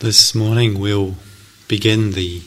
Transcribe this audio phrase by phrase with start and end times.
[0.00, 1.14] This morning we'll
[1.68, 2.42] begin the,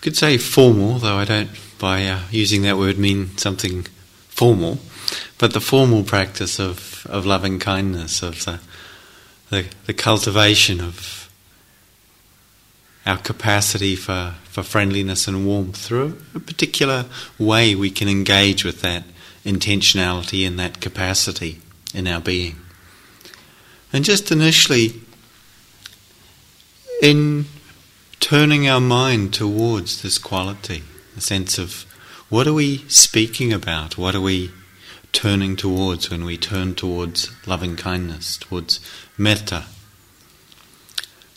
[0.00, 3.82] could say formal, though I don't, by uh, using that word, mean something
[4.28, 4.78] formal,
[5.36, 8.60] but the formal practice of, of loving kindness, of the,
[9.50, 11.28] the, the cultivation of
[13.04, 17.06] our capacity for, for friendliness and warmth through a particular
[17.36, 19.02] way we can engage with that
[19.44, 21.60] intentionality and that capacity
[21.92, 22.56] in our being.
[23.92, 25.00] And just initially,
[27.02, 27.46] in
[28.20, 30.82] turning our mind towards this quality,
[31.16, 31.84] a sense of
[32.28, 33.96] what are we speaking about?
[33.96, 34.50] What are we
[35.12, 38.80] turning towards when we turn towards loving kindness, towards
[39.16, 39.64] metta?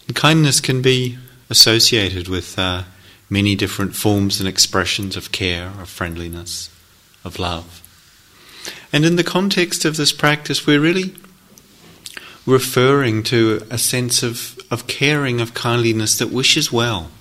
[0.07, 1.17] And kindness can be
[1.49, 2.83] associated with uh,
[3.29, 6.69] many different forms and expressions of care, of friendliness,
[7.23, 7.77] of love.
[8.91, 11.15] And in the context of this practice, we're really
[12.45, 17.11] referring to a sense of, of caring, of kindliness that wishes well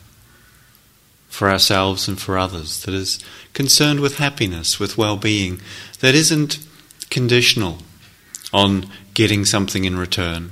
[1.28, 3.22] for ourselves and for others, that is
[3.52, 5.60] concerned with happiness, with well being,
[6.00, 6.58] that isn't
[7.10, 7.78] conditional
[8.52, 10.50] on getting something in return,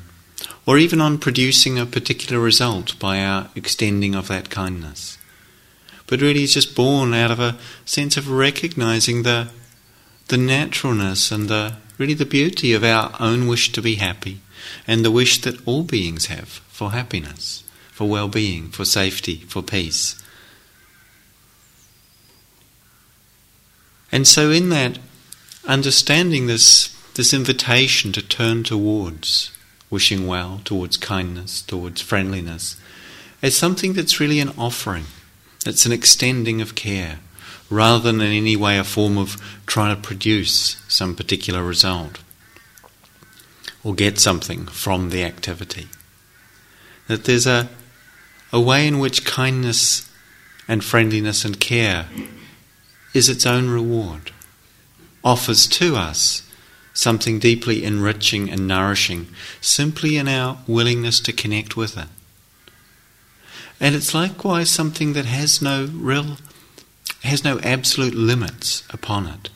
[0.66, 5.18] or even on producing a particular result by our extending of that kindness.
[6.06, 9.48] But really is just born out of a sense of recognizing the,
[10.28, 14.40] the naturalness and the really the beauty of our own wish to be happy
[14.86, 19.62] and the wish that all beings have for happiness, for well being, for safety, for
[19.62, 20.22] peace.
[24.10, 24.98] And so, in that,
[25.66, 29.50] understanding this, this invitation to turn towards
[29.90, 32.76] wishing well, towards kindness, towards friendliness,
[33.42, 35.04] as something that's really an offering,
[35.66, 37.18] it's an extending of care,
[37.70, 42.18] rather than in any way a form of trying to produce some particular result
[43.84, 45.88] or get something from the activity.
[47.06, 47.68] That there's a,
[48.52, 50.10] a way in which kindness
[50.66, 52.06] and friendliness and care
[53.14, 54.32] is its own reward,
[55.24, 56.42] offers to us
[56.92, 59.28] something deeply enriching and nourishing
[59.60, 62.08] simply in our willingness to connect with it.
[63.80, 66.38] And it's likewise something that has no real,
[67.22, 69.48] has no absolute limits upon it.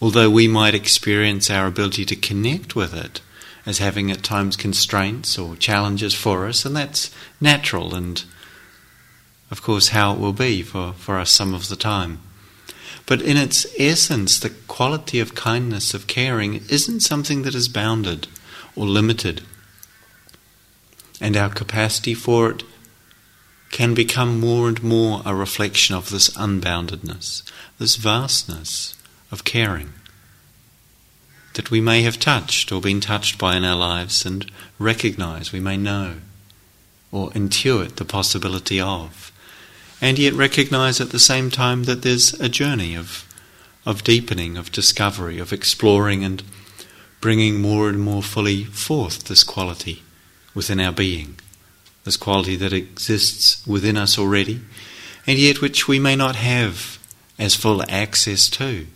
[0.00, 3.22] Although we might experience our ability to connect with it
[3.64, 8.24] as having at times constraints or challenges for us, and that's natural and,
[9.50, 12.20] of course, how it will be for, for us some of the time.
[13.06, 18.26] But in its essence, the quality of kindness, of caring, isn't something that is bounded
[18.74, 19.42] or limited.
[21.20, 22.62] And our capacity for it
[23.70, 27.42] can become more and more a reflection of this unboundedness,
[27.78, 28.96] this vastness
[29.30, 29.92] of caring
[31.54, 35.60] that we may have touched or been touched by in our lives and recognize, we
[35.60, 36.16] may know
[37.10, 39.30] or intuit the possibility of.
[40.00, 43.28] And yet recognize at the same time that there's a journey of,
[43.86, 46.42] of deepening, of discovery, of exploring and
[47.20, 50.02] bringing more and more fully forth this quality
[50.54, 51.38] within our being,
[52.04, 54.60] this quality that exists within us already,
[55.26, 56.98] and yet which we may not have
[57.38, 58.86] as full access to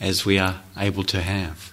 [0.00, 1.72] as we are able to have.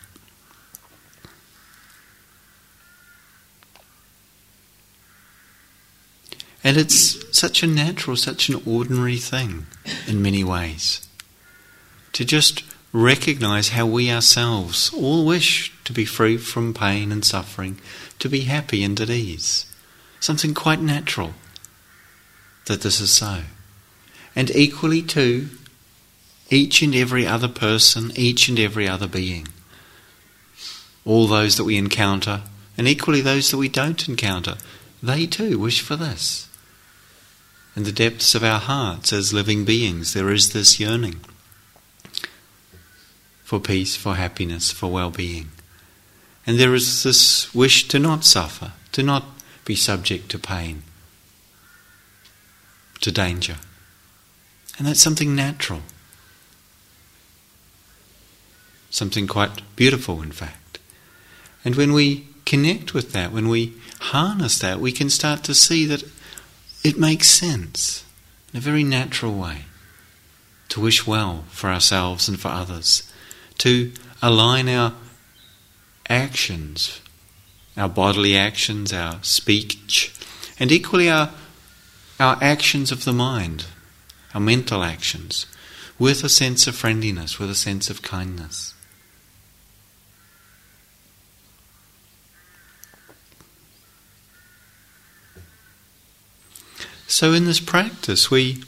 [6.65, 9.67] And it's such a natural, such an ordinary thing
[10.07, 11.07] in many ways.
[12.13, 17.79] To just recognize how we ourselves all wish to be free from pain and suffering,
[18.17, 19.67] to be happy and at ease.
[20.19, 21.35] Something quite natural
[22.65, 23.43] that this is so.
[24.35, 25.49] And equally, too,
[26.49, 29.49] each and every other person, each and every other being,
[31.05, 32.41] all those that we encounter,
[32.75, 34.55] and equally those that we don't encounter,
[35.03, 36.44] they too wish for this.
[37.75, 41.19] In the depths of our hearts as living beings, there is this yearning
[43.43, 45.49] for peace, for happiness, for well being.
[46.47, 49.25] And there is this wish to not suffer, to not
[49.65, 50.83] be subject to pain,
[53.01, 53.57] to danger.
[54.77, 55.81] And that's something natural,
[58.89, 60.79] something quite beautiful, in fact.
[61.63, 65.85] And when we connect with that, when we harness that, we can start to see
[65.87, 66.03] that
[66.85, 68.05] it makes sense
[68.53, 69.65] in a very natural way
[70.69, 73.11] to wish well for ourselves and for others,
[73.57, 73.91] to
[74.21, 74.93] align our
[76.07, 77.01] actions,
[77.75, 80.13] our bodily actions, our speech,
[80.59, 81.31] and equally our,
[82.19, 83.65] our actions of the mind,
[84.35, 85.47] our mental actions,
[85.97, 88.74] with a sense of friendliness, with a sense of kindness.
[97.15, 98.61] So in this practice, we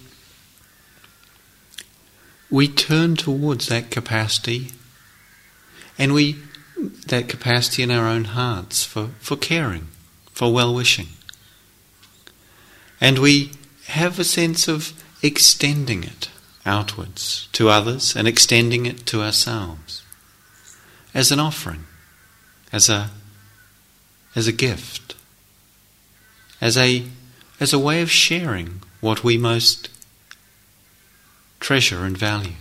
[2.50, 4.72] we turn towards that capacity
[6.00, 6.38] and we
[7.08, 9.90] that capacity in our own hearts for, for caring,
[10.32, 11.10] for well wishing.
[13.02, 13.52] And we
[13.88, 16.30] have a sense of extending it
[16.66, 20.04] outwards to others and extending it to ourselves
[21.14, 21.84] as an offering,
[22.72, 23.10] as a,
[24.38, 25.16] as a gift,
[26.62, 27.04] as a,
[27.60, 29.90] as a way of sharing what we most
[31.60, 32.54] treasure and value.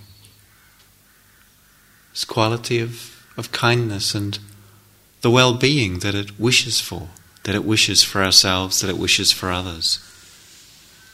[2.13, 4.39] This quality of, of kindness and
[5.21, 7.09] the well being that it wishes for,
[7.45, 9.99] that it wishes for ourselves, that it wishes for others.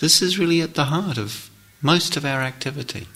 [0.01, 1.51] This is really at the heart of
[1.81, 3.09] most of our activity.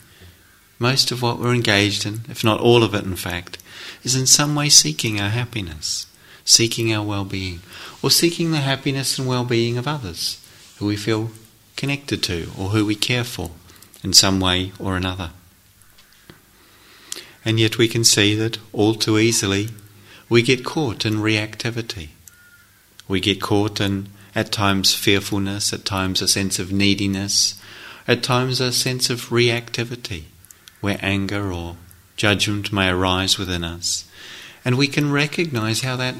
[0.79, 3.57] Most of what we're engaged in, if not all of it in fact,
[4.03, 6.05] is in some way seeking our happiness,
[6.45, 7.61] seeking our well being,
[8.03, 10.39] or seeking the happiness and well being of others
[10.77, 11.31] who we feel
[11.75, 13.51] connected to or who we care for
[14.03, 15.31] in some way or another.
[17.43, 19.69] And yet we can see that all too easily
[20.29, 22.09] we get caught in reactivity.
[23.07, 27.59] We get caught in at times fearfulness, at times a sense of neediness,
[28.07, 30.23] at times a sense of reactivity,
[30.81, 31.77] where anger or
[32.17, 34.05] judgment may arise within us.
[34.65, 36.15] And we can recognize how that,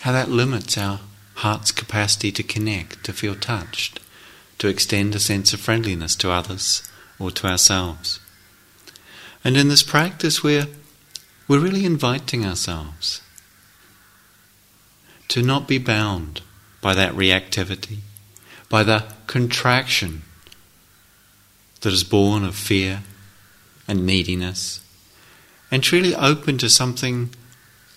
[0.00, 1.00] how that limits our
[1.36, 4.00] heart's capacity to connect, to feel touched,
[4.58, 6.88] to extend a sense of friendliness to others
[7.18, 8.20] or to ourselves.
[9.44, 10.66] And in this practice, we're,
[11.46, 13.20] we're really inviting ourselves
[15.28, 16.40] to not be bound
[16.80, 17.98] by that reactivity,
[18.68, 20.22] by the contraction
[21.82, 23.02] that is born of fear
[23.86, 24.80] and neediness,
[25.70, 27.30] and truly open to something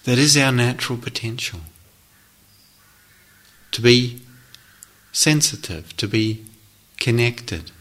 [0.03, 1.61] that is our natural potential.
[3.71, 4.21] To be
[5.11, 6.45] sensitive, to be
[6.97, 7.71] connected,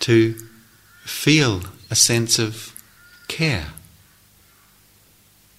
[0.00, 0.34] to
[1.04, 2.74] feel a sense of
[3.28, 3.68] care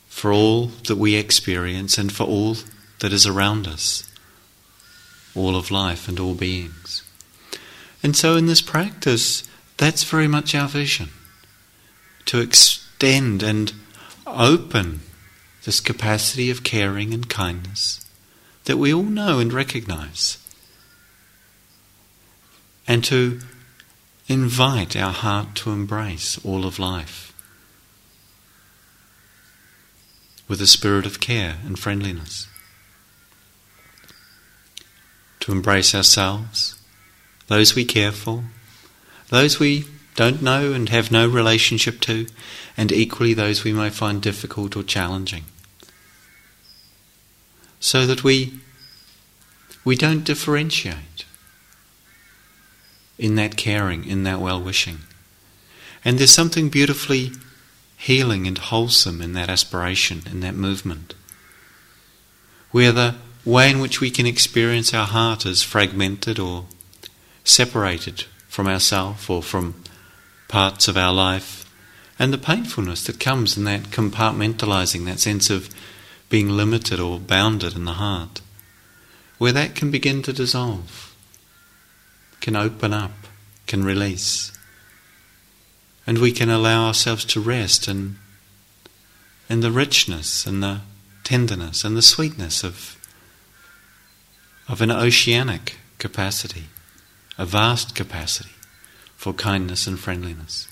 [0.08, 2.58] for all that we experience and for all
[3.00, 4.10] that is around us,
[5.36, 7.04] all of life and all beings.
[8.02, 11.10] And so, in this practice, that's very much our vision
[12.26, 13.74] to extend and
[14.26, 15.02] open
[15.66, 18.07] this capacity of caring and kindness
[18.68, 20.38] that we all know and recognize,
[22.86, 23.40] and to
[24.28, 27.34] invite our heart to embrace all of life
[30.50, 32.48] with a spirit of care and friendliness
[35.40, 36.78] to embrace ourselves,
[37.48, 38.44] those we care for,
[39.30, 39.86] those we
[40.16, 42.28] don't know and have no relationship to,
[42.76, 45.46] and equally those we may find difficult or challenging.
[47.80, 48.60] So that we,
[49.86, 51.26] we don't differentiate
[53.18, 55.00] in that caring, in that well wishing.
[56.04, 57.32] And there's something beautifully
[57.98, 61.16] healing and wholesome in that aspiration, in that movement.
[62.72, 66.66] Where the way in which we can experience our heart as fragmented or
[67.44, 69.84] separated from ourself or from
[70.48, 71.66] parts of our life,
[72.20, 75.70] and the painfulness that comes in that compartmentalizing, that sense of
[76.30, 78.42] being limited or bounded in the heart,
[79.38, 81.16] where that can begin to dissolve,
[82.42, 83.14] can open up,
[83.66, 84.52] can release,
[86.06, 88.18] and we can allow ourselves to rest in,
[89.50, 90.82] in the richness and the
[91.24, 92.98] tenderness and the sweetness of
[94.68, 96.66] of an oceanic capacity,
[97.38, 98.52] a vast capacity
[99.16, 100.68] for kindness and friendliness.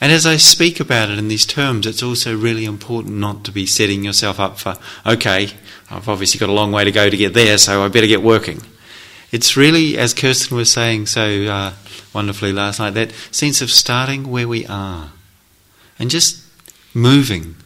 [0.00, 3.52] And as I speak about it in these terms, it's also really important not to
[3.52, 4.76] be setting yourself up for,
[5.06, 5.48] okay,
[5.90, 8.22] I've obviously got a long way to go to get there, so I better get
[8.22, 8.60] working.
[9.32, 11.72] It's really, as Kirsten was saying so uh,
[12.12, 15.12] wonderfully last night, that sense of starting where we are
[15.98, 16.42] and just
[16.92, 17.56] moving,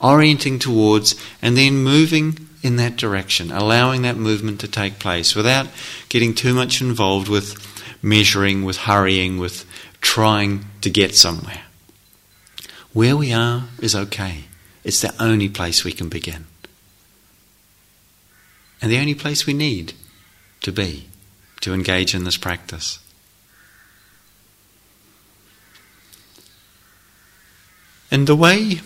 [0.00, 5.68] orienting towards, and then moving in that direction, allowing that movement to take place without
[6.08, 7.56] getting too much involved with
[8.02, 9.64] measuring, with hurrying, with
[10.06, 11.62] trying to get somewhere.
[12.92, 14.44] Where we are is okay.
[14.84, 16.46] It's the only place we can begin.
[18.80, 19.94] And the only place we need
[20.62, 21.08] to be
[21.60, 23.00] to engage in this practice.
[28.08, 28.80] And the way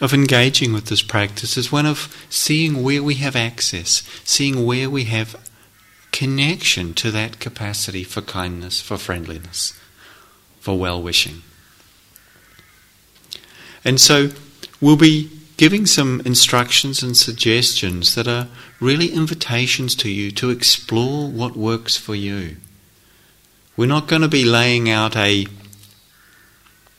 [0.00, 4.90] of engaging with this practice is one of seeing where we have access, seeing where
[4.90, 5.36] we have
[6.10, 9.79] connection to that capacity for kindness, for friendliness,
[10.60, 11.42] for well wishing.
[13.84, 14.30] And so
[14.80, 18.48] we'll be giving some instructions and suggestions that are
[18.80, 22.56] really invitations to you to explore what works for you.
[23.76, 25.46] We're not going to be laying out a,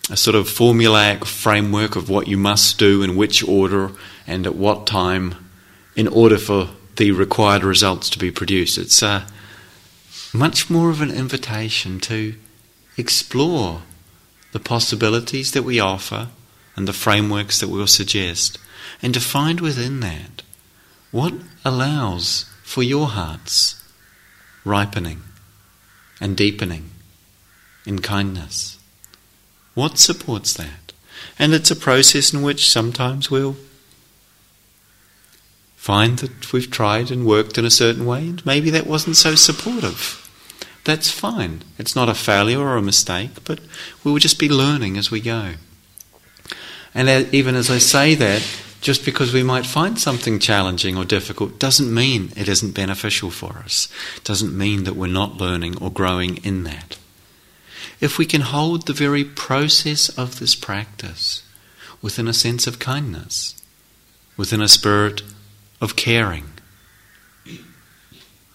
[0.09, 3.91] a sort of formulaic framework of what you must do in which order
[4.27, 5.35] and at what time
[5.95, 8.77] in order for the required results to be produced.
[8.77, 9.27] It's uh,
[10.33, 12.35] much more of an invitation to
[12.97, 13.81] explore
[14.51, 16.29] the possibilities that we offer
[16.75, 18.57] and the frameworks that we'll suggest,
[19.01, 20.41] and to find within that
[21.11, 21.33] what
[21.65, 23.83] allows for your hearts
[24.63, 25.21] ripening
[26.19, 26.91] and deepening
[27.85, 28.77] in kindness.
[29.73, 30.93] What supports that?
[31.39, 33.55] And it's a process in which sometimes we'll
[35.75, 39.35] find that we've tried and worked in a certain way, and maybe that wasn't so
[39.35, 40.20] supportive.
[40.83, 41.63] That's fine.
[41.77, 43.59] It's not a failure or a mistake, but
[44.03, 45.53] we will just be learning as we go.
[46.93, 48.45] And even as I say that,
[48.81, 53.59] just because we might find something challenging or difficult doesn't mean it isn't beneficial for
[53.59, 53.87] us.
[54.23, 56.97] Doesn't mean that we're not learning or growing in that.
[57.99, 61.43] If we can hold the very process of this practice
[62.01, 63.61] within a sense of kindness,
[64.35, 65.21] within a spirit
[65.79, 66.50] of caring,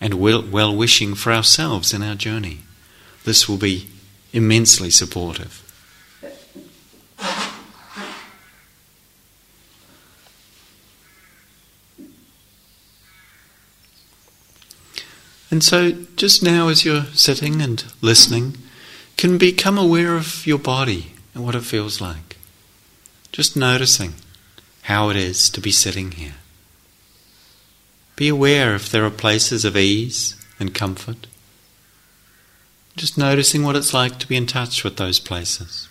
[0.00, 2.60] and well wishing for ourselves in our journey,
[3.24, 3.88] this will be
[4.32, 5.62] immensely supportive.
[15.50, 18.58] And so, just now as you're sitting and listening,
[19.16, 22.36] can become aware of your body and what it feels like.
[23.32, 24.14] Just noticing
[24.82, 26.34] how it is to be sitting here.
[28.16, 31.26] Be aware if there are places of ease and comfort.
[32.96, 35.88] Just noticing what it's like to be in touch with those places.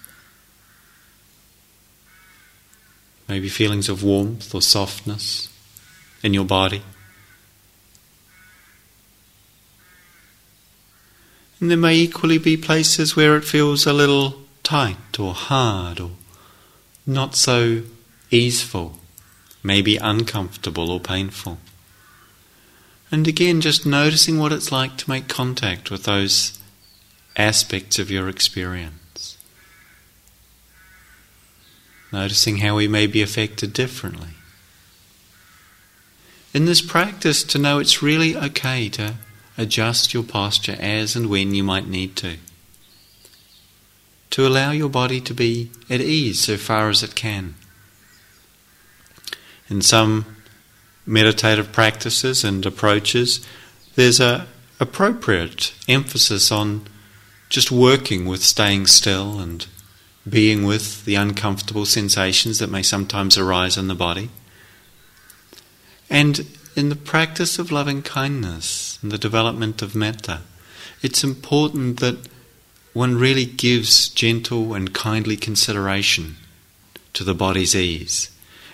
[3.27, 5.49] Maybe feelings of warmth or softness
[6.23, 6.81] in your body.
[11.59, 16.11] And there may equally be places where it feels a little tight or hard or
[17.05, 17.83] not so
[18.31, 18.99] easeful,
[19.63, 21.59] maybe uncomfortable or painful.
[23.11, 26.59] And again, just noticing what it's like to make contact with those
[27.37, 29.37] aspects of your experience.
[32.11, 34.29] Noticing how we may be affected differently.
[36.53, 39.15] In this practice, to know it's really okay to
[39.57, 42.37] adjust your posture as and when you might need to.
[44.31, 47.55] To allow your body to be at ease so far as it can.
[49.69, 50.34] In some
[51.05, 53.45] meditative practices and approaches,
[53.95, 54.47] there's a
[54.79, 56.85] appropriate emphasis on
[57.49, 59.67] just working with staying still and
[60.27, 64.29] being with the uncomfortable sensations that may sometimes arise in the body.
[66.09, 70.41] And in the practice of loving kindness and the development of metta,
[71.01, 72.17] it's important that
[72.93, 76.37] one really gives gentle and kindly consideration
[77.13, 78.31] to the body's ease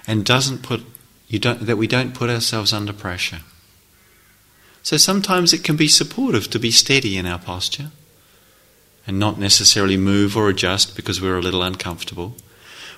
[0.08, 0.82] and doesn't put
[1.40, 3.42] that we don't put ourselves under pressure.
[4.84, 7.92] So sometimes it can be supportive to be steady in our posture
[9.06, 12.36] and not necessarily move or adjust because we're a little uncomfortable,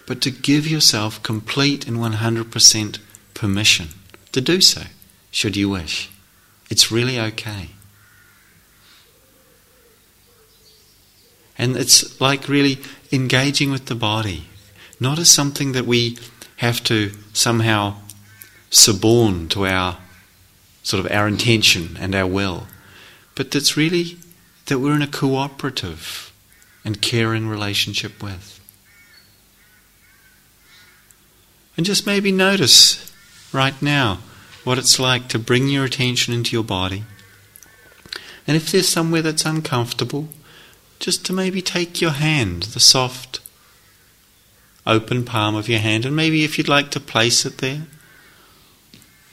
[0.07, 2.99] but to give yourself complete and 100%
[3.33, 3.87] permission
[4.31, 4.83] to do so,
[5.31, 6.09] should you wish.
[6.69, 7.69] It's really okay.
[11.57, 12.79] And it's like really
[13.11, 14.45] engaging with the body,
[14.99, 16.17] not as something that we
[16.57, 17.95] have to somehow
[18.73, 19.97] suborn to our
[20.81, 22.67] sort of our intention and our will,
[23.35, 24.17] but that's really
[24.65, 26.33] that we're in a cooperative
[26.83, 28.59] and caring relationship with.
[31.77, 33.13] And just maybe notice
[33.53, 34.19] right now
[34.63, 37.03] what it's like to bring your attention into your body.
[38.47, 40.29] And if there's somewhere that's uncomfortable,
[40.99, 43.39] just to maybe take your hand, the soft,
[44.85, 47.83] open palm of your hand, and maybe if you'd like to place it there,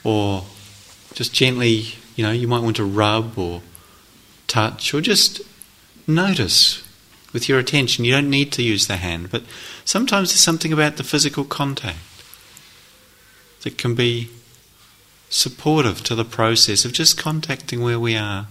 [0.04, 0.44] or
[1.14, 3.62] just gently, you know, you might want to rub or
[4.46, 5.40] touch, or just
[6.06, 6.82] notice
[7.32, 8.04] with your attention.
[8.04, 9.44] You don't need to use the hand, but
[9.84, 11.98] sometimes there's something about the physical contact
[13.62, 14.30] that can be
[15.28, 18.48] supportive to the process of just contacting where we are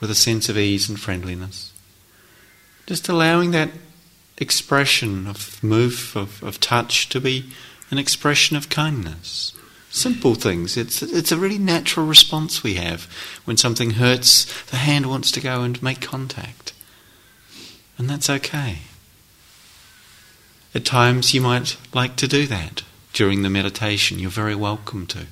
[0.00, 1.72] with a sense of ease and friendliness.
[2.86, 3.70] Just allowing that
[4.38, 7.50] expression of move, of, of touch to be
[7.90, 9.52] an expression of kindness.
[9.90, 10.76] Simple things.
[10.76, 13.08] It's, it's a really natural response we have.
[13.44, 16.72] When something hurts, the hand wants to go and make contact.
[17.98, 18.78] And that's okay.
[20.74, 25.26] At times you might like to do that during the meditation, you're very welcome to.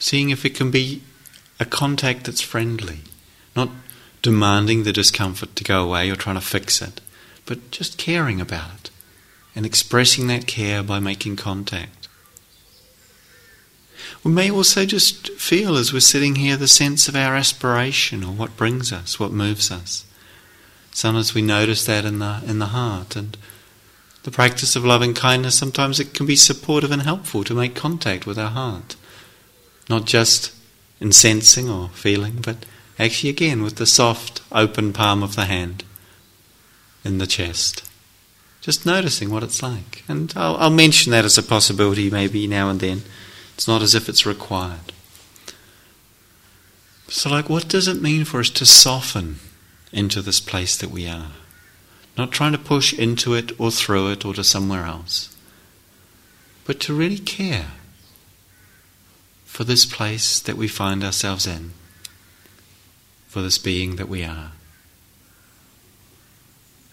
[0.00, 1.02] Seeing if it can be
[1.60, 3.00] a contact that's friendly,
[3.54, 3.68] not
[4.22, 7.00] demanding the discomfort to go away or trying to fix it,
[7.46, 8.90] but just caring about it
[9.54, 11.99] and expressing that care by making contact.
[14.22, 18.32] We may also just feel as we're sitting here the sense of our aspiration or
[18.32, 20.04] what brings us, what moves us.
[20.92, 23.36] Sometimes we notice that in the in the heart and
[24.24, 28.26] the practice of loving kindness sometimes it can be supportive and helpful to make contact
[28.26, 28.96] with our heart.
[29.88, 30.52] Not just
[31.00, 32.66] in sensing or feeling, but
[32.98, 35.84] actually again with the soft open palm of the hand
[37.04, 37.88] in the chest.
[38.60, 40.04] Just noticing what it's like.
[40.06, 43.02] And I'll, I'll mention that as a possibility maybe now and then.
[43.60, 44.90] It's not as if it's required.
[47.08, 49.36] So, like, what does it mean for us to soften
[49.92, 51.32] into this place that we are?
[52.16, 55.36] Not trying to push into it or through it or to somewhere else,
[56.64, 57.72] but to really care
[59.44, 61.72] for this place that we find ourselves in,
[63.28, 64.52] for this being that we are.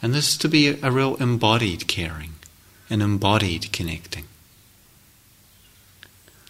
[0.02, 2.34] And this is to be a real embodied caring,
[2.90, 4.26] an embodied connecting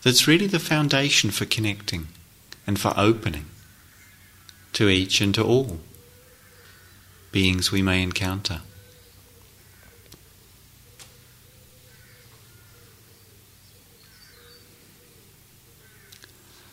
[0.03, 2.07] that's really the foundation for connecting
[2.65, 3.45] and for opening
[4.73, 5.79] to each and to all
[7.31, 8.61] beings we may encounter.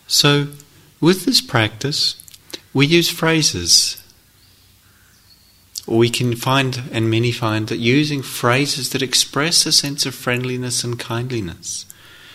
[0.06, 0.48] So,
[1.00, 2.22] with this practice,
[2.72, 4.00] we use phrases.
[5.86, 10.14] Or we can find, and many find, that using phrases that express a sense of
[10.14, 11.84] friendliness and kindliness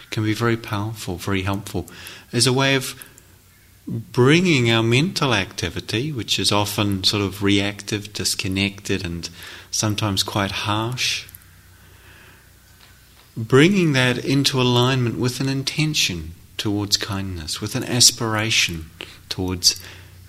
[0.09, 1.87] can be very powerful, very helpful,
[2.33, 3.01] as a way of
[3.87, 9.29] bringing our mental activity, which is often sort of reactive, disconnected, and
[9.71, 11.27] sometimes quite harsh,
[13.35, 18.89] bringing that into alignment with an intention towards kindness, with an aspiration
[19.27, 19.81] towards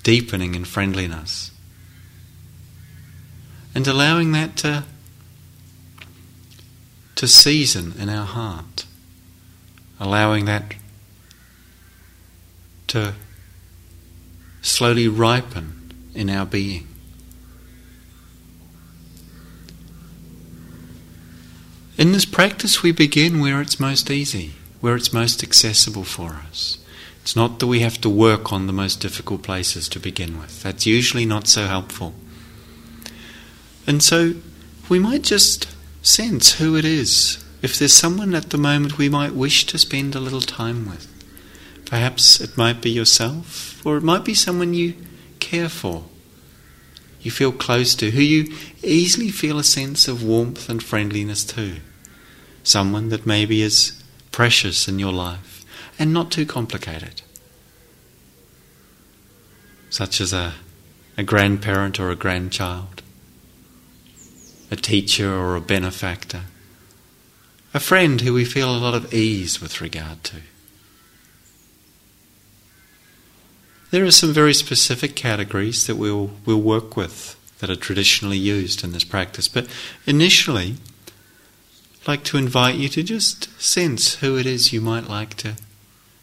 [0.03, 1.51] deepening in friendliness.
[3.75, 4.85] And allowing that to,
[7.17, 8.85] to season in our heart
[10.01, 10.75] allowing that
[12.89, 13.15] to
[14.63, 16.89] slowly ripen in our being.
[21.97, 26.79] In this practice, we begin where it's most easy, where it's most accessible for us.
[27.23, 30.63] It's not that we have to work on the most difficult places to begin with.
[30.63, 32.15] That's usually not so helpful.
[33.87, 34.35] And so
[34.89, 35.69] we might just
[36.03, 40.15] sense who it is if there's someone at the moment we might wish to spend
[40.15, 41.07] a little time with,
[41.85, 44.95] perhaps it might be yourself, or it might be someone you
[45.41, 46.05] care for,
[47.21, 51.77] you feel close to, who you easily feel a sense of warmth and friendliness to.
[52.63, 55.65] Someone that maybe is precious in your life
[55.99, 57.21] and not too complicated.
[59.91, 60.55] Such as a,
[61.19, 63.03] a grandparent or a grandchild,
[64.71, 66.45] a teacher or a benefactor
[67.73, 70.37] a friend who we feel a lot of ease with regard to.
[73.91, 78.85] There are some very specific categories that we'll, we'll work with that are traditionally used
[78.85, 79.69] in this practice, but
[80.07, 80.77] initially,
[82.03, 85.57] I'd like to invite you to just sense who it is you might like to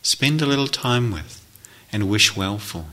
[0.01, 1.45] spend a little time with
[1.91, 2.85] and wish well for.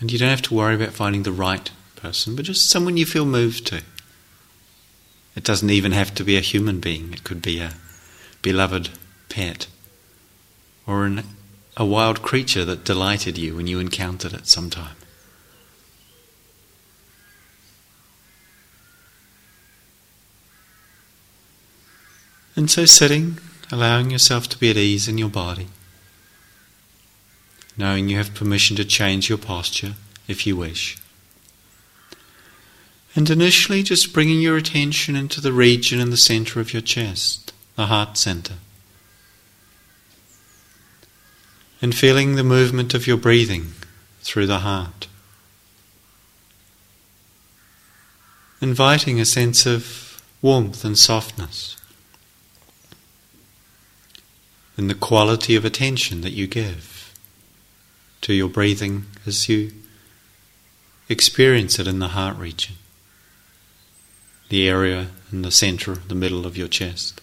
[0.00, 3.06] And you don't have to worry about finding the right person, but just someone you
[3.06, 3.82] feel moved to.
[5.34, 7.74] It doesn't even have to be a human being, it could be a
[8.42, 8.90] beloved
[9.28, 9.66] pet
[10.86, 11.24] or an,
[11.76, 14.96] a wild creature that delighted you when you encountered it sometime.
[22.54, 23.38] And so, sitting,
[23.70, 25.68] allowing yourself to be at ease in your body,
[27.78, 29.94] knowing you have permission to change your posture
[30.28, 31.01] if you wish.
[33.14, 37.52] And initially, just bringing your attention into the region in the center of your chest,
[37.76, 38.54] the heart center.
[41.82, 43.72] And feeling the movement of your breathing
[44.22, 45.08] through the heart.
[48.62, 51.76] Inviting a sense of warmth and softness.
[54.78, 57.12] And the quality of attention that you give
[58.22, 59.72] to your breathing as you
[61.10, 62.76] experience it in the heart region
[64.52, 67.22] the area in the center, the middle of your chest.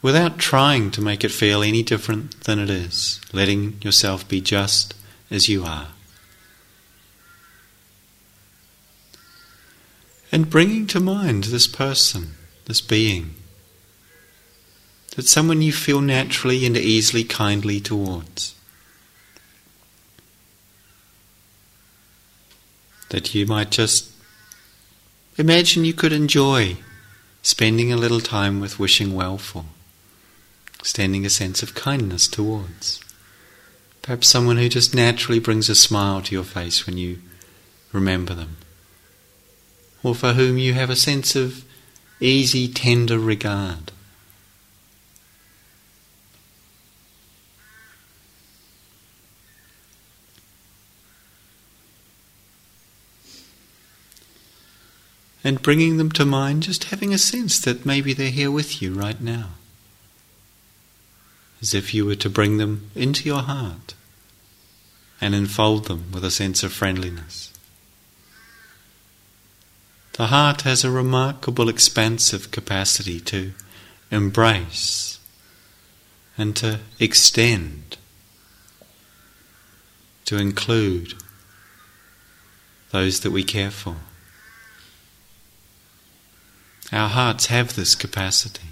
[0.00, 4.94] Without trying to make it feel any different than it is, letting yourself be just
[5.30, 5.88] as you are.
[10.32, 13.34] And bringing to mind this person, this being,
[15.14, 18.54] that someone you feel naturally and easily kindly towards.
[23.10, 24.10] That you might just
[25.38, 26.76] imagine you could enjoy
[27.42, 29.64] spending a little time with wishing well for,
[30.78, 33.00] extending a sense of kindness towards.
[34.02, 37.18] Perhaps someone who just naturally brings a smile to your face when you
[37.92, 38.56] remember them,
[40.02, 41.64] or for whom you have a sense of
[42.20, 43.92] easy, tender regard.
[55.44, 58.92] And bringing them to mind, just having a sense that maybe they're here with you
[58.92, 59.50] right now.
[61.60, 63.94] As if you were to bring them into your heart
[65.20, 67.52] and enfold them with a sense of friendliness.
[70.12, 73.52] The heart has a remarkable expansive capacity to
[74.10, 75.20] embrace
[76.36, 77.96] and to extend,
[80.24, 81.14] to include
[82.90, 83.96] those that we care for.
[86.92, 88.68] Our hearts have this capacity.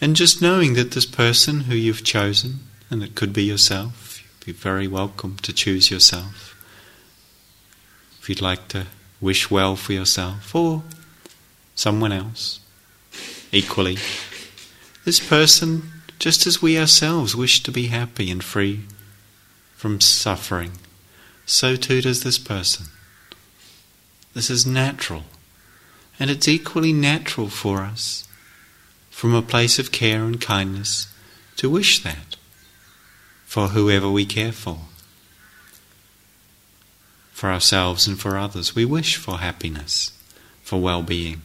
[0.00, 2.60] And just knowing that this person who you've chosen,
[2.90, 6.54] and it could be yourself, you'd be very welcome to choose yourself.
[8.20, 8.86] If you'd like to
[9.20, 10.82] wish well for yourself or
[11.74, 12.60] someone else,
[13.52, 13.98] equally.
[15.04, 18.82] This person, just as we ourselves wish to be happy and free
[19.76, 20.72] from suffering,
[21.46, 22.86] so too does this person.
[24.38, 25.24] This is natural.
[26.20, 28.28] And it's equally natural for us,
[29.10, 31.12] from a place of care and kindness,
[31.56, 32.36] to wish that
[33.46, 34.78] for whoever we care for.
[37.32, 40.12] For ourselves and for others, we wish for happiness,
[40.62, 41.42] for well being.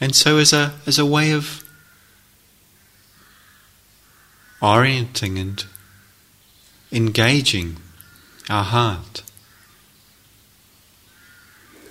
[0.00, 1.62] And so, as a, as a way of
[4.60, 5.64] orienting and
[6.90, 7.76] engaging
[8.50, 9.22] our heart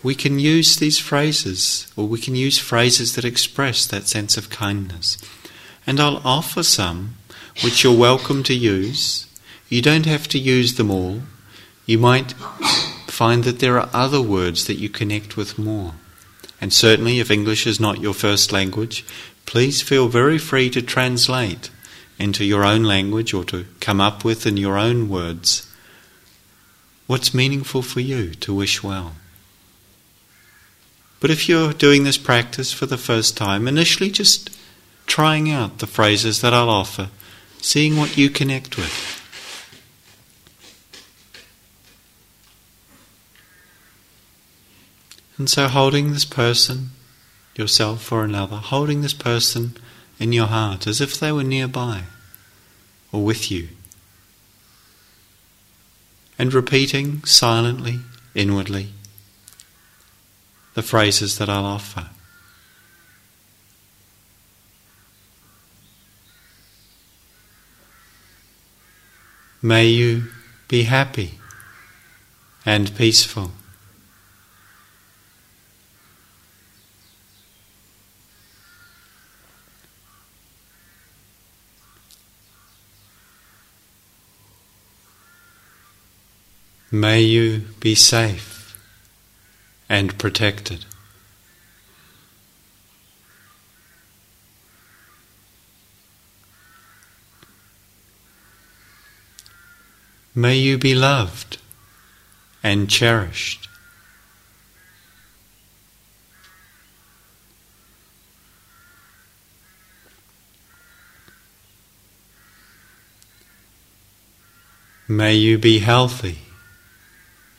[0.03, 4.49] we can use these phrases, or we can use phrases that express that sense of
[4.49, 5.17] kindness.
[5.87, 7.15] And I'll offer some
[7.63, 9.27] which you're welcome to use.
[9.69, 11.21] You don't have to use them all.
[11.85, 12.33] You might
[13.07, 15.93] find that there are other words that you connect with more.
[16.59, 19.05] And certainly, if English is not your first language,
[19.45, 21.69] please feel very free to translate
[22.19, 25.69] into your own language or to come up with in your own words
[27.05, 29.13] what's meaningful for you to wish well.
[31.23, 34.49] But if you're doing this practice for the first time, initially just
[35.05, 37.11] trying out the phrases that I'll offer,
[37.61, 39.21] seeing what you connect with.
[45.37, 46.89] And so, holding this person,
[47.55, 49.77] yourself or another, holding this person
[50.19, 52.01] in your heart as if they were nearby
[53.13, 53.69] or with you.
[56.37, 58.01] And repeating silently,
[58.35, 58.89] inwardly
[60.73, 62.09] the phrases that I'll offer.
[69.61, 70.25] May you
[70.67, 71.39] be happy
[72.65, 73.51] and peaceful.
[86.91, 88.52] May you be safe
[89.89, 90.85] and protected.
[100.35, 101.57] May you be loved
[102.63, 103.69] and cherished.
[115.07, 116.39] May you be healthy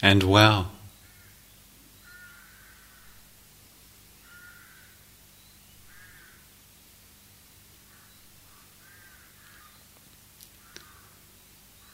[0.02, 0.73] and well.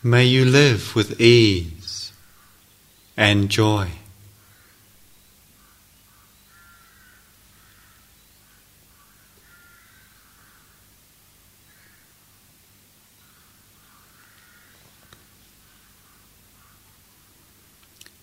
[0.02, 2.10] May you live with ease
[3.18, 3.90] and joy.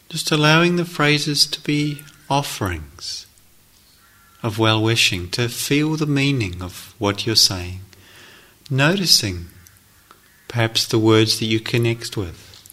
[0.09, 3.27] Just allowing the phrases to be offerings
[4.41, 7.81] of well wishing, to feel the meaning of what you're saying,
[8.67, 9.49] noticing
[10.47, 12.71] perhaps the words that you connect with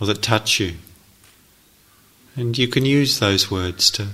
[0.00, 0.74] or that touch you
[2.36, 4.08] And you can use those words to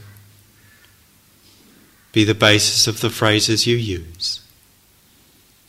[2.13, 4.41] be the basis of the phrases you use.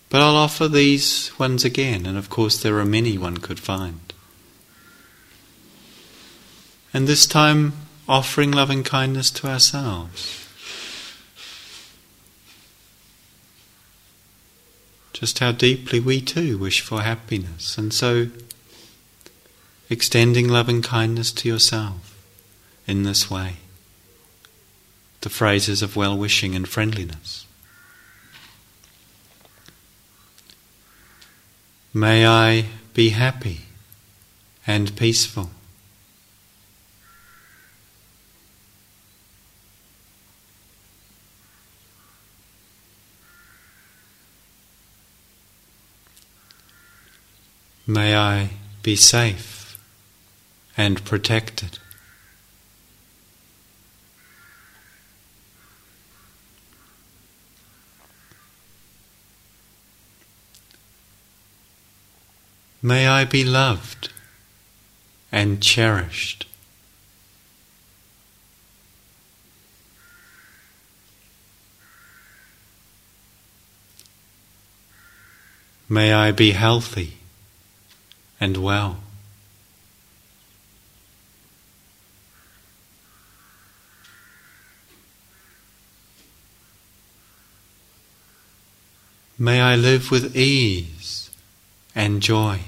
[0.10, 4.14] But I'll offer these ones again, and of course there are many one could find.
[6.94, 7.74] And this time,
[8.08, 10.45] offering loving kindness to ourselves.
[15.16, 18.28] Just how deeply we too wish for happiness, and so
[19.90, 22.22] extending loving kindness to yourself
[22.86, 23.56] in this way.
[25.22, 27.46] The phrases of well wishing and friendliness.
[31.94, 33.62] May I be happy
[34.68, 35.52] and peaceful.
[47.88, 48.50] May I
[48.82, 49.80] be safe
[50.76, 51.78] and protected.
[62.82, 64.12] May I be loved
[65.32, 66.48] and cherished.
[75.88, 77.18] May I be healthy
[78.40, 78.98] and well.
[89.38, 91.30] May I live with ease
[91.94, 92.62] and joy.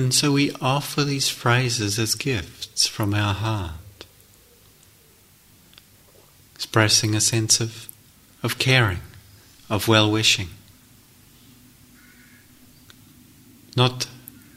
[0.00, 4.06] And so we offer these phrases as gifts from our heart,
[6.54, 7.86] expressing a sense of,
[8.42, 9.00] of caring,
[9.68, 10.48] of well wishing.
[13.76, 14.06] Not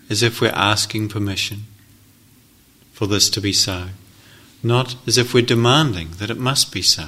[0.10, 1.66] as if we're asking permission
[2.94, 3.90] for this to be so,
[4.64, 7.08] not as if we're demanding that it must be so,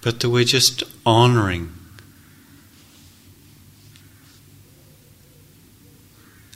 [0.00, 1.72] but that we're just honouring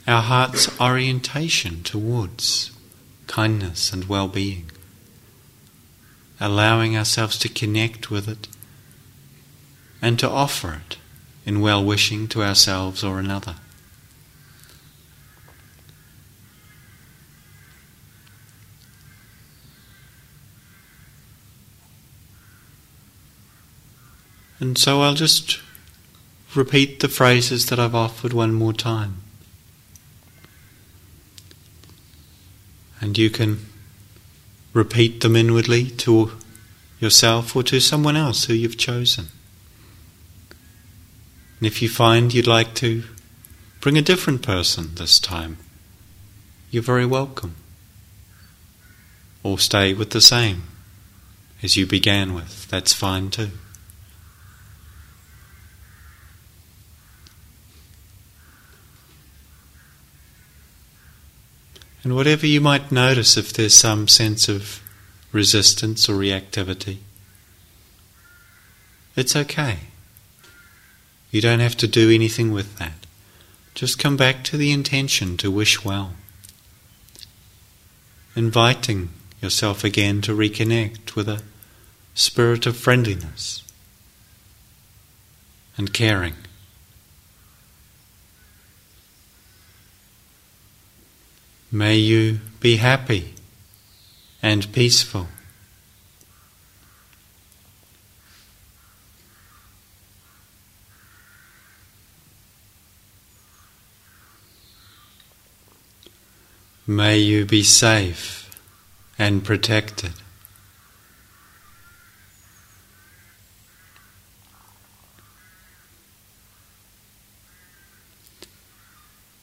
[0.09, 2.71] our heart's orientation towards
[3.27, 4.71] kindness and well being,
[6.39, 8.47] allowing ourselves to connect with it
[10.01, 10.97] and to offer it
[11.45, 13.57] in well wishing to ourselves or another.
[24.59, 25.59] And so I'll just
[26.55, 29.21] repeat the phrases that I've offered one more time.
[33.01, 33.65] And you can
[34.73, 36.31] repeat them inwardly to
[36.99, 39.27] yourself or to someone else who you've chosen.
[41.59, 43.03] And if you find you'd like to
[43.81, 45.57] bring a different person this time,
[46.71, 47.55] you're very welcome.
[49.43, 50.63] Or stay with the same
[51.63, 53.51] as you began with, that's fine too.
[62.09, 64.81] And whatever you might notice, if there's some sense of
[65.31, 66.97] resistance or reactivity,
[69.15, 69.77] it's okay.
[71.29, 73.05] You don't have to do anything with that.
[73.75, 76.13] Just come back to the intention to wish well.
[78.35, 81.43] Inviting yourself again to reconnect with a
[82.15, 83.63] spirit of friendliness
[85.77, 86.33] and caring.
[91.71, 93.35] May you be happy
[94.41, 95.27] and peaceful.
[106.87, 108.49] May you be safe
[109.19, 110.13] and protected.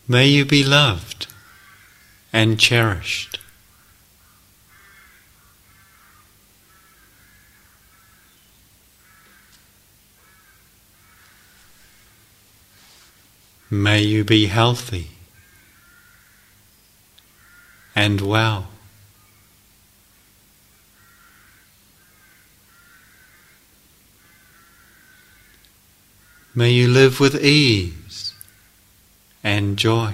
[0.08, 1.28] May you be loved
[2.36, 3.38] and cherished.
[13.70, 15.12] May you be healthy
[17.94, 18.68] and well.
[26.54, 28.34] May you live with ease
[29.42, 30.12] and joy.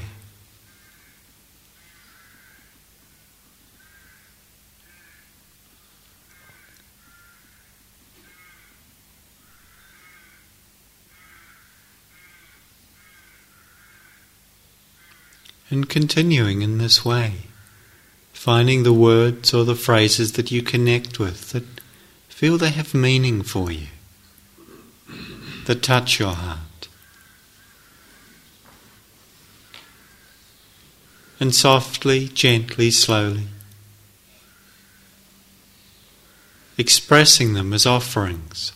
[15.72, 17.32] And continuing in this way,
[18.34, 21.64] finding the words or the phrases that you connect with that
[22.28, 23.86] feel they have meaning for you,
[25.64, 26.88] that touch your heart.
[31.40, 33.46] And softly, gently, slowly,
[36.76, 38.72] expressing them as offerings,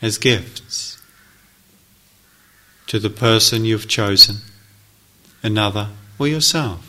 [0.00, 1.02] as gifts
[2.86, 4.38] to the person you've chosen
[5.42, 6.84] another, or yourself.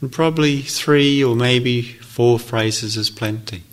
[0.00, 3.64] And probably three or maybe four phrases is plenty.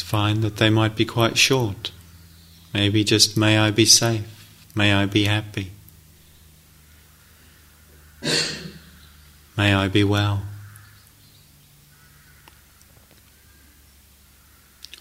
[0.00, 1.90] Find that they might be quite short.
[2.72, 4.26] Maybe just, may I be safe,
[4.74, 5.70] may I be happy,
[9.56, 10.42] may I be well.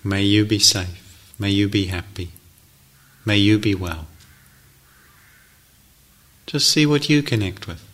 [0.03, 2.31] May you be safe, may you be happy,
[3.25, 4.07] may you be well.
[6.45, 7.86] Just see what you connect with.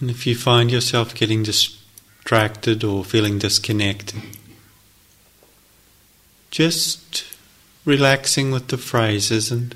[0.00, 4.20] And if you find yourself getting distracted or feeling disconnected.
[6.50, 7.24] Just
[7.84, 9.74] relaxing with the phrases and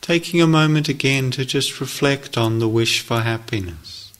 [0.00, 4.12] taking a moment again to just reflect on the wish for happiness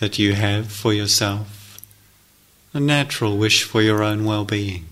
[0.00, 1.78] that you have for yourself,
[2.72, 4.86] a natural wish for your own well being.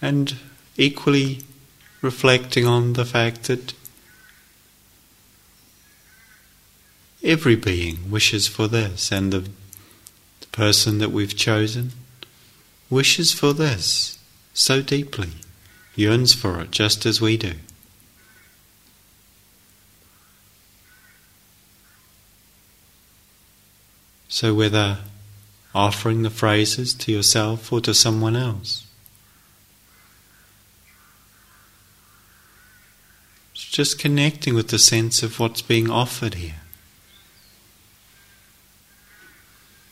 [0.00, 0.36] And
[0.76, 1.40] equally
[2.02, 3.72] reflecting on the fact that
[7.22, 9.40] every being wishes for this, and the,
[10.40, 11.92] the person that we've chosen
[12.90, 14.18] wishes for this
[14.52, 15.30] so deeply,
[15.94, 17.54] yearns for it just as we do.
[24.28, 24.98] So, whether
[25.74, 28.86] offering the phrases to yourself or to someone else,
[33.52, 36.60] it's just connecting with the sense of what's being offered here.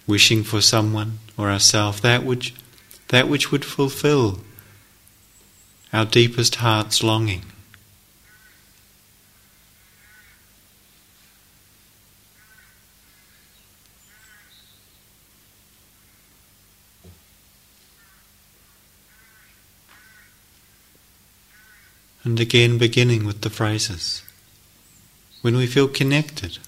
[0.06, 2.54] Wishing for someone or ourselves that which,
[3.08, 4.40] that which would fulfill
[5.94, 7.42] our deepest heart's longing.
[22.30, 24.22] And again, beginning with the phrases.
[25.42, 26.58] When we feel connected,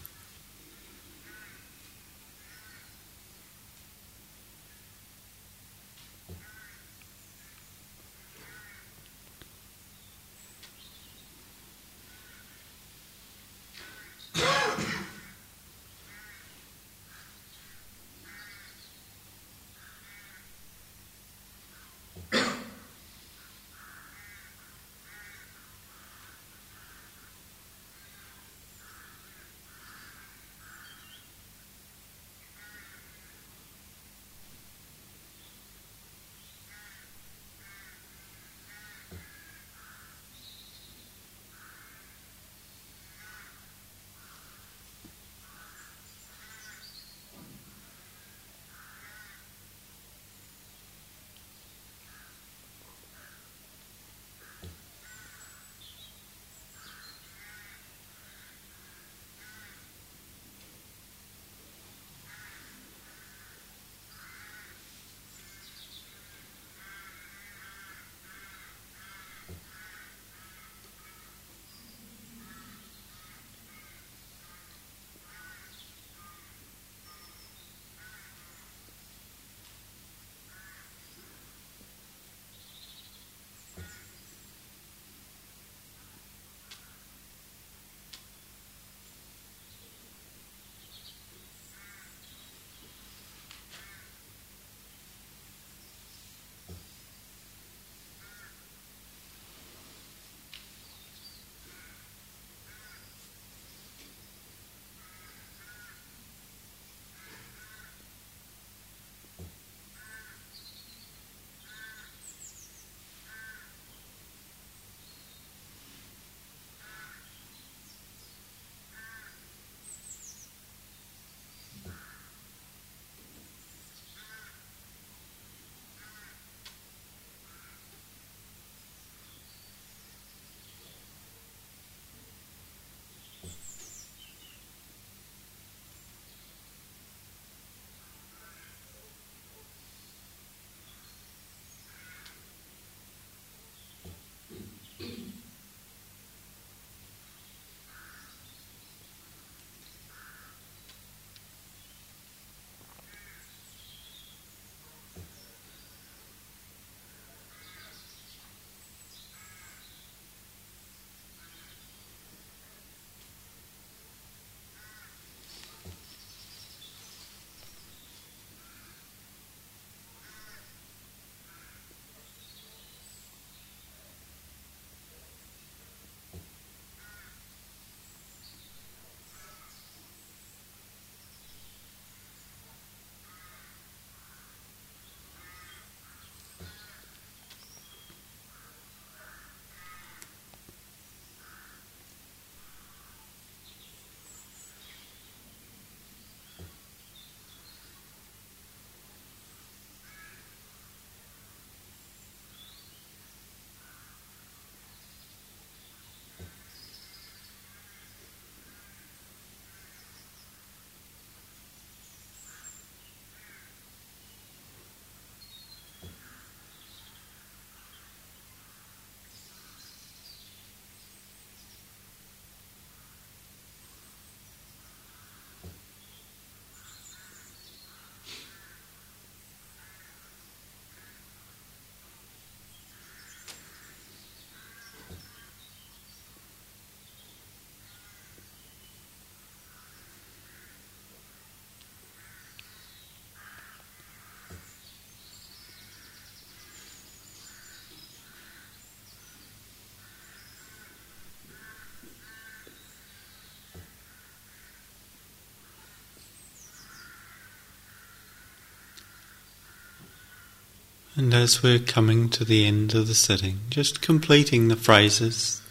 [261.22, 265.62] And as we're coming to the end of the sitting, just completing the phrases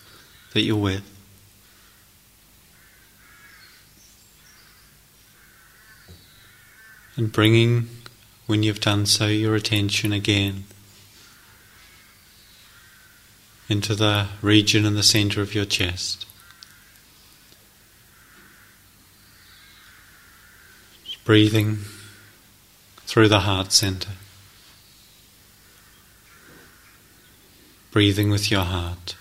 [0.54, 1.04] that you're with.
[7.18, 7.90] And bringing,
[8.48, 10.64] when you've done so, your attention again
[13.68, 16.26] into the region in the center of your chest.
[21.26, 21.78] breathing
[23.06, 24.12] through the heart center.
[27.92, 29.16] Breathing with your heart.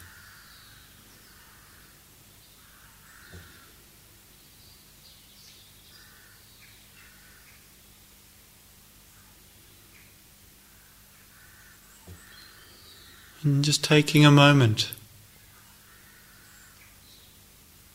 [13.43, 14.93] And just taking a moment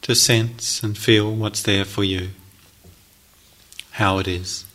[0.01, 2.29] to sense and feel what's there for you
[3.95, 4.65] how it is.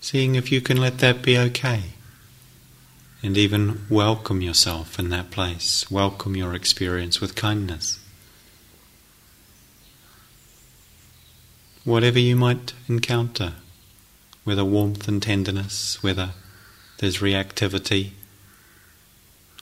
[0.00, 1.82] Seeing if you can let that be okay.
[3.22, 5.90] And even welcome yourself in that place.
[5.90, 7.98] Welcome your experience with kindness.
[11.84, 13.54] Whatever you might encounter,
[14.44, 16.30] whether warmth and tenderness, whether
[16.98, 18.10] there's reactivity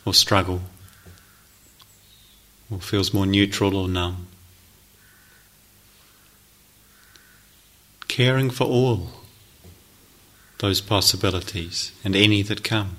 [0.04, 0.62] or struggle,
[2.70, 4.26] or feels more neutral or numb.
[8.16, 9.10] caring for all
[10.60, 12.96] those possibilities and any that come.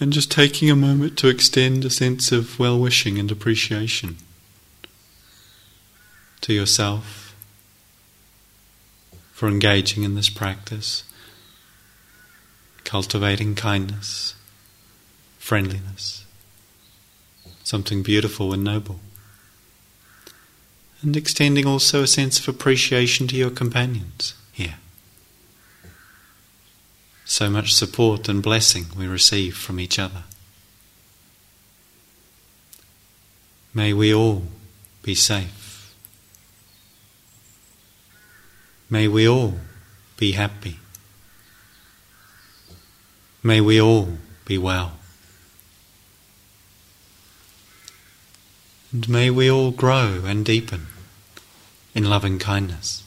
[0.00, 4.16] And just taking a moment to extend a sense of well wishing and appreciation
[6.40, 7.36] to yourself
[9.32, 11.04] for engaging in this practice,
[12.84, 14.34] cultivating kindness,
[15.38, 16.24] friendliness,
[17.62, 19.00] something beautiful and noble
[21.02, 24.34] and extending also a sense of appreciation to your companions.
[27.30, 30.24] So much support and blessing we receive from each other.
[33.72, 34.42] May we all
[35.02, 35.94] be safe.
[38.90, 39.54] May we all
[40.16, 40.80] be happy.
[43.44, 44.94] May we all be well.
[48.90, 50.88] And may we all grow and deepen
[51.94, 53.04] in loving kindness.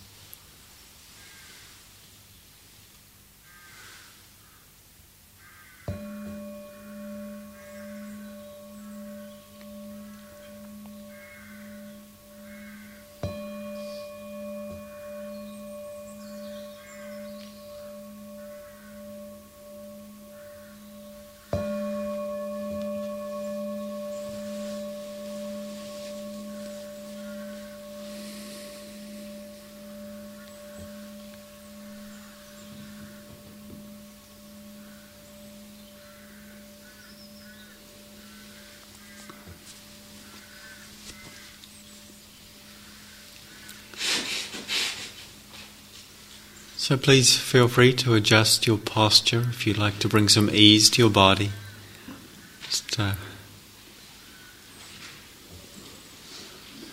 [46.84, 50.90] So please feel free to adjust your posture if you'd like to bring some ease
[50.90, 51.52] to your body.
[52.64, 53.14] Just uh,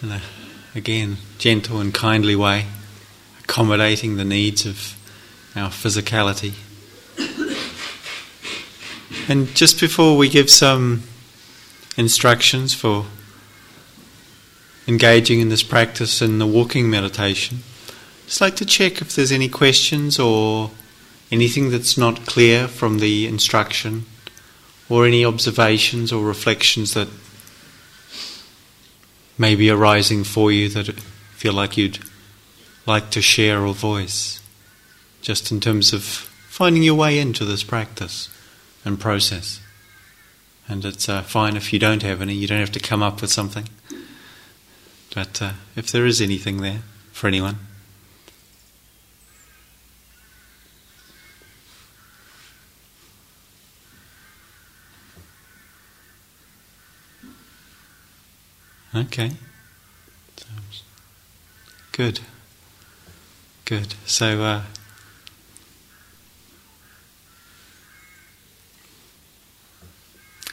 [0.01, 0.21] in a,
[0.77, 2.67] again, gentle and kindly way,
[3.43, 4.97] accommodating the needs of
[5.57, 6.53] our physicality.
[9.29, 11.03] And just before we give some
[11.97, 13.07] instructions for
[14.87, 17.65] engaging in this practice in the walking meditation,
[18.31, 20.71] just like to check if there's any questions or
[21.33, 24.07] anything that's not clear from the instruction,
[24.89, 27.09] or any observations or reflections that
[29.37, 30.89] may be arising for you that
[31.35, 31.99] feel like you'd
[32.87, 34.41] like to share or voice,
[35.21, 38.29] just in terms of finding your way into this practice
[38.85, 39.61] and process.
[40.69, 43.21] And it's uh, fine if you don't have any, you don't have to come up
[43.23, 43.69] with something.
[45.13, 47.70] But uh, if there is anything there for anyone.
[59.01, 59.31] Okay.
[61.93, 62.21] Good.
[63.65, 63.95] Good.
[64.05, 64.63] So, uh,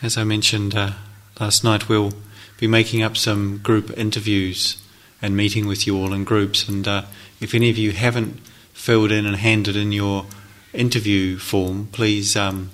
[0.02, 0.91] as I mentioned uh,
[1.41, 2.14] last night, we'll
[2.58, 4.82] be making up some group interviews
[5.22, 6.70] and meeting with you all in groups.
[6.70, 7.04] And uh,
[7.41, 8.39] if any of you haven't
[8.72, 10.26] filled in and handed in your
[10.72, 12.70] interview form, please um,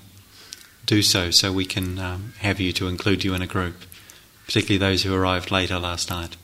[0.86, 3.76] do so so we can um, have you to include you in a group
[4.46, 6.38] particularly those who arrived later last night.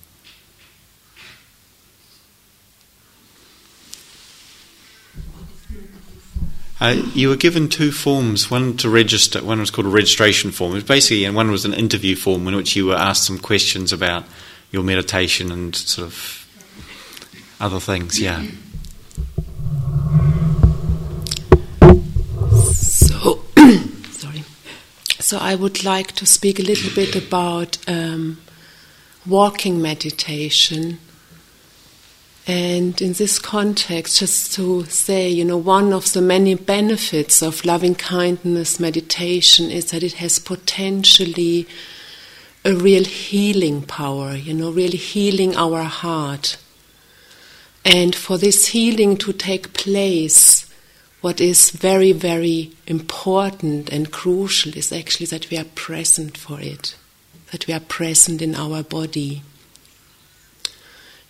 [6.81, 10.71] Uh, you were given two forms, one to register, one was called a registration form.
[10.71, 13.37] It was basically, and one was an interview form in which you were asked some
[13.37, 14.23] questions about
[14.71, 16.47] your meditation and sort of
[17.59, 18.19] other things.
[18.19, 18.45] Yeah.
[22.71, 23.43] So.
[25.29, 28.41] So I would like to speak a little bit about um,
[29.27, 30.97] walking meditation
[32.47, 37.63] and in this context, just to say, you know, one of the many benefits of
[37.63, 41.67] loving kindness meditation is that it has potentially
[42.65, 46.57] a real healing power, you know, really healing our heart.
[47.85, 50.68] And for this healing to take place,
[51.21, 56.95] what is very, very important and crucial is actually that we are present for it,
[57.51, 59.41] that we are present in our body.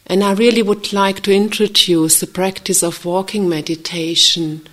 [0.05, 4.67] And I really would like to introduce the practice of walking meditation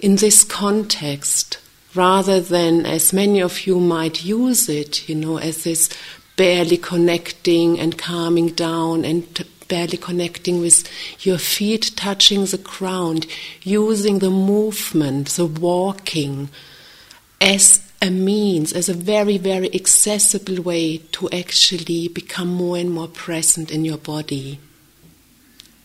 [0.00, 1.58] in this context
[1.94, 5.88] rather than as many of you might use it, you know, as this
[6.36, 10.88] barely connecting and calming down and barely connecting with
[11.20, 13.26] your feet touching the ground,
[13.62, 16.48] using the movement, the walking
[17.40, 23.08] as a means, as a very, very accessible way to actually become more and more
[23.08, 24.58] present in your body.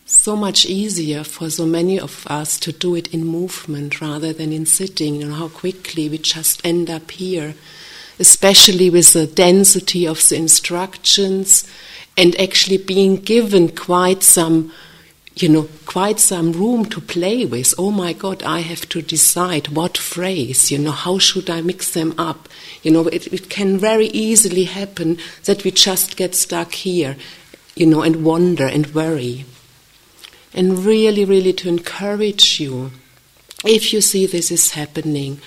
[0.04, 4.52] So much easier for so many of us to do it in movement rather than
[4.52, 5.14] in sitting.
[5.14, 7.54] You know how quickly we just end up here,
[8.18, 11.66] especially with the density of the instructions
[12.16, 14.72] and actually being given quite some
[15.34, 17.74] you know, quite some room to play with.
[17.78, 21.92] Oh my God, I have to decide what phrase, you know, how should I mix
[21.92, 22.48] them up?
[22.82, 27.16] You know, it, it can very easily happen that we just get stuck here,
[27.74, 29.46] you know, and wonder and worry.
[30.52, 32.90] And really, really to encourage you,
[33.64, 35.40] if you see this is happening,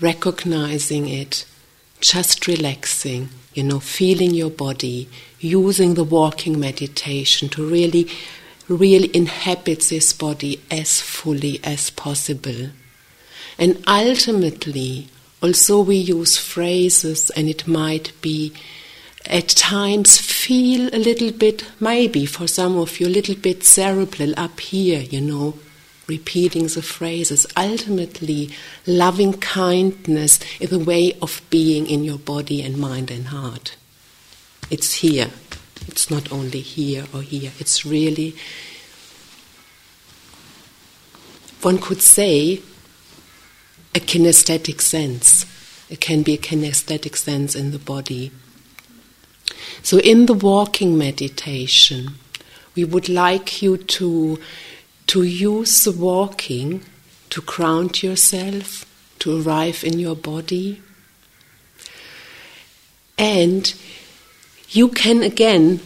[0.00, 1.44] recognizing it,
[2.00, 5.08] just relaxing, you know, feeling your body,
[5.40, 8.08] using the walking meditation to really
[8.68, 12.70] really inhabit this body as fully as possible.
[13.58, 15.08] And ultimately,
[15.42, 18.52] also we use phrases, and it might be
[19.26, 24.34] at times feel a little bit, maybe for some of you, a little bit cerebral
[24.36, 25.54] up here, you know,
[26.06, 27.46] repeating the phrases.
[27.56, 28.50] Ultimately,
[28.86, 33.76] loving kindness is a way of being in your body and mind and heart.
[34.70, 35.30] It's here.
[35.88, 38.34] It's not only here or here, it's really,
[41.60, 42.62] one could say,
[43.94, 45.46] a kinesthetic sense.
[45.90, 48.32] It can be a kinesthetic sense in the body.
[49.82, 52.14] So, in the walking meditation,
[52.74, 54.38] we would like you to,
[55.06, 56.84] to use the walking
[57.30, 58.86] to ground yourself,
[59.18, 60.80] to arrive in your body.
[63.18, 63.74] And
[64.70, 65.80] you can again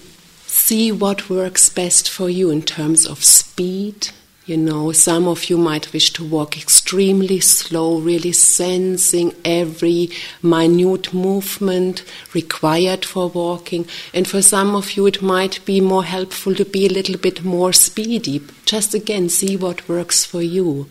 [0.46, 4.10] see what works best for you in terms of speed.
[4.48, 10.08] You know, some of you might wish to walk extremely slow, really sensing every
[10.40, 13.86] minute movement required for walking.
[14.14, 17.44] And for some of you, it might be more helpful to be a little bit
[17.44, 18.40] more speedy.
[18.64, 20.88] Just again, see what works for you.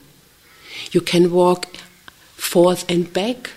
[0.92, 1.66] You can walk
[2.36, 3.54] forth and back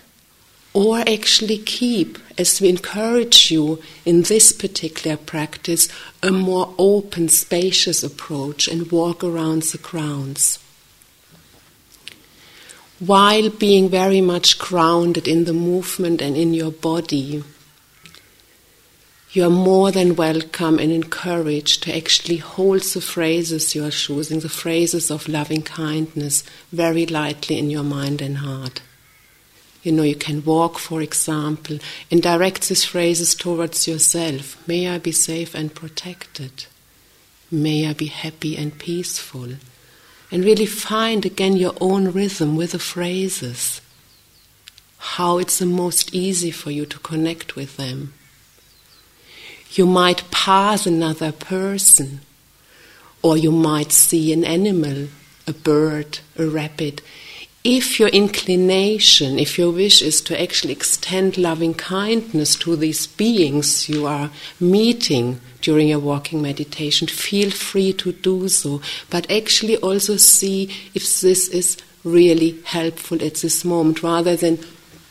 [0.72, 5.88] or actually keep, as we encourage you in this particular practice,
[6.22, 10.58] a more open, spacious approach and walk around the grounds.
[13.00, 17.42] While being very much grounded in the movement and in your body,
[19.32, 24.40] you are more than welcome and encouraged to actually hold the phrases you are choosing,
[24.40, 28.82] the phrases of loving kindness, very lightly in your mind and heart.
[29.82, 31.78] You know, you can walk, for example,
[32.10, 34.56] and direct these phrases towards yourself.
[34.68, 36.66] May I be safe and protected.
[37.50, 39.54] May I be happy and peaceful.
[40.30, 43.80] And really find again your own rhythm with the phrases.
[44.98, 48.12] How it's the most easy for you to connect with them.
[49.70, 52.20] You might pass another person,
[53.22, 55.08] or you might see an animal,
[55.46, 57.00] a bird, a rabbit
[57.62, 63.86] if your inclination, if your wish is to actually extend loving kindness to these beings
[63.86, 68.80] you are meeting during your walking meditation, feel free to do so.
[69.11, 74.58] But actually also see if this is really helpful at this moment rather than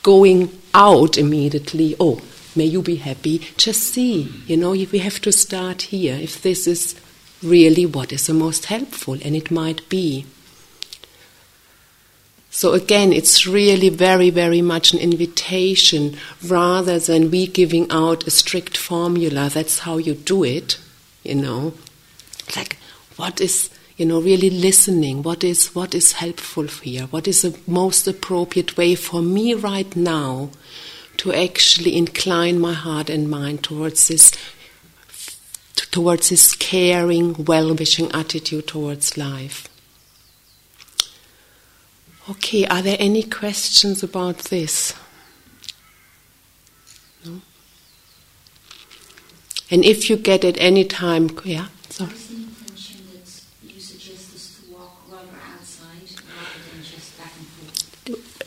[0.02, 1.96] going out immediately.
[2.00, 2.20] Oh,
[2.56, 3.40] may you be happy.
[3.58, 7.00] Just see, you know, we have to start here if this is
[7.44, 10.26] really what is the most helpful, and it might be.
[12.60, 18.32] So again, it's really very, very much an invitation rather than we giving out a
[18.32, 19.48] strict formula.
[19.48, 20.78] That's how you do it,
[21.24, 21.72] you know.
[22.58, 22.76] Like,
[23.16, 25.24] what is, you know, really listening?
[25.24, 27.04] What is, what is helpful here?
[27.04, 30.50] What is the most appropriate way for me right now
[31.16, 34.34] to actually incline my heart and mind towards this,
[35.92, 39.70] towards this caring, well-wishing attitude towards life?
[42.30, 44.94] Okay, are there any questions about this?
[47.26, 47.42] No?
[49.72, 52.12] And if you get at any time, yeah, sorry.
[52.12, 57.32] Is the intention that you suggest us to walk while outside rather than just back
[57.36, 58.44] and forth?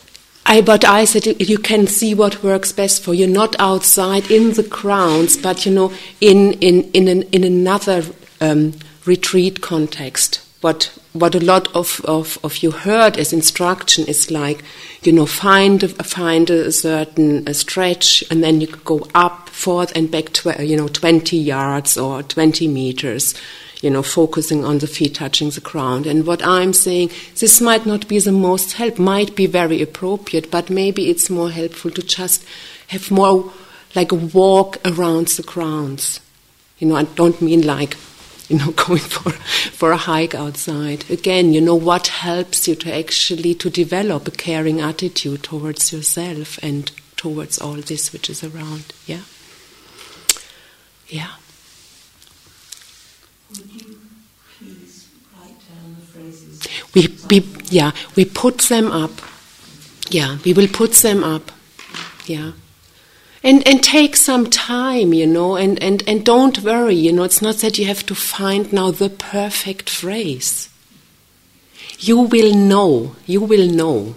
[0.47, 4.53] I, but I said you can see what works best for you, not outside in
[4.53, 8.05] the grounds, but you know, in in in an, in another
[8.41, 8.74] um,
[9.07, 10.41] retreat context.
[10.62, 14.64] What what a lot of, of, of you heard as instruction is like,
[15.02, 19.94] you know, find a, find a certain a stretch, and then you go up, forth,
[19.94, 23.34] and back, tw- you know, twenty yards or twenty meters.
[23.82, 26.06] You know, focusing on the feet touching the ground.
[26.06, 27.10] And what I'm saying,
[27.40, 31.50] this might not be the most help, might be very appropriate, but maybe it's more
[31.50, 32.44] helpful to just
[32.86, 33.52] have more
[33.96, 36.20] like a walk around the grounds.
[36.78, 37.96] You know, I don't mean like
[38.53, 41.11] you know, going for, for a hike outside.
[41.11, 46.59] Again, you know, what helps you to actually to develop a caring attitude towards yourself
[46.62, 48.92] and towards all this which is around.
[49.07, 49.22] Yeah.
[51.09, 51.30] Yeah.
[53.50, 53.98] Would you
[54.59, 56.66] please write down the phrases?
[56.94, 59.12] We, we, yeah, we put them up.
[60.11, 61.53] Yeah, we will put them up.
[62.26, 62.53] Yeah.
[63.45, 67.43] And, and take some time, you know, and, and, and don't worry, you know, it's
[67.43, 70.68] not that you have to find now the perfect phrase.
[71.99, 74.14] You will know, you will know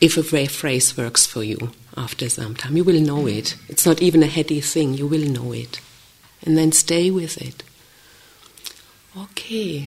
[0.00, 2.76] if a phrase works for you after some time.
[2.76, 3.56] You will know it.
[3.68, 5.80] It's not even a heady thing, you will know it.
[6.42, 7.62] And then stay with it.
[9.16, 9.86] Okay.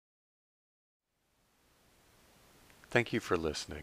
[2.91, 3.83] Thank you for listening.